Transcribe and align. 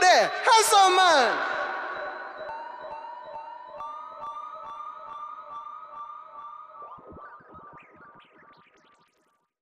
there. 0.00 0.30
Handsome 0.44 0.96
man. 0.96 1.55